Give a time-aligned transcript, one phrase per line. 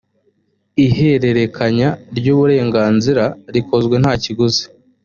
[0.85, 4.65] ihererekanya ry uburenganzira rikozwe nta kiguzi